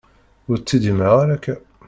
Ur 0.49 0.57
ttiddimeɣ 0.59 1.11
ara 1.23 1.33
akka. 1.37 1.55